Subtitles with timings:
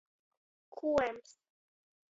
[0.75, 1.29] Kuorms.